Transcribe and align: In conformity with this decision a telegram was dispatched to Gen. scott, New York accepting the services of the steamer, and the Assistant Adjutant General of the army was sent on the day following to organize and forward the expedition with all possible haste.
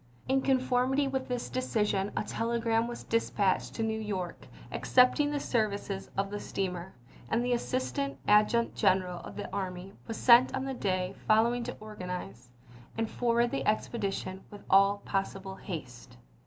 In 0.27 0.41
conformity 0.41 1.07
with 1.07 1.27
this 1.27 1.47
decision 1.47 2.11
a 2.17 2.23
telegram 2.23 2.87
was 2.87 3.03
dispatched 3.03 3.75
to 3.75 3.83
Gen. 3.83 3.87
scott, 3.87 3.87
New 3.87 3.99
York 3.99 4.47
accepting 4.71 5.29
the 5.29 5.39
services 5.39 6.09
of 6.17 6.31
the 6.31 6.39
steamer, 6.39 6.95
and 7.29 7.45
the 7.45 7.53
Assistant 7.53 8.17
Adjutant 8.27 8.73
General 8.73 9.19
of 9.19 9.35
the 9.35 9.47
army 9.53 9.93
was 10.07 10.17
sent 10.17 10.55
on 10.55 10.65
the 10.65 10.73
day 10.73 11.13
following 11.27 11.61
to 11.65 11.77
organize 11.79 12.49
and 12.97 13.11
forward 13.11 13.51
the 13.51 13.67
expedition 13.67 14.41
with 14.49 14.63
all 14.71 15.03
possible 15.05 15.57
haste. 15.57 16.17